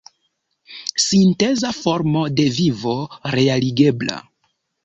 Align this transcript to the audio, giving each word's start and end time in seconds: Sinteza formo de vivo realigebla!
Sinteza 1.03 1.71
formo 1.81 2.25
de 2.39 2.49
vivo 2.57 2.97
realigebla! 3.37 4.21